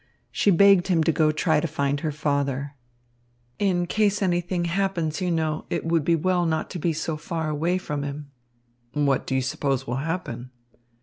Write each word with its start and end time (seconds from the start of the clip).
She 0.31 0.49
begged 0.49 0.87
him 0.87 1.03
to 1.03 1.11
go 1.11 1.31
try 1.31 1.59
to 1.59 1.67
find 1.67 1.99
her 1.99 2.11
father. 2.11 2.73
"In 3.59 3.85
case 3.85 4.23
anything 4.23 4.65
happens, 4.65 5.21
you 5.21 5.29
know, 5.29 5.65
it 5.69 5.85
would 5.85 6.03
be 6.03 6.15
well 6.15 6.47
not 6.47 6.71
to 6.71 6.79
be 6.79 6.91
so 6.91 7.17
far 7.17 7.49
away 7.49 7.77
from 7.77 8.01
him." 8.01 8.31
"What 8.93 9.27
do 9.27 9.35
you 9.35 9.43
suppose 9.43 9.85
will 9.85 9.97
happen?" 9.97 10.49